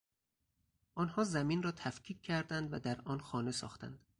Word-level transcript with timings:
آنها 0.95 1.23
زمین 1.23 1.63
را 1.63 1.71
تفکیک 1.71 2.21
کردند 2.21 2.73
و 2.73 2.79
در 2.79 3.01
آن 3.05 3.19
خانه 3.19 3.51
ساختند. 3.51 3.99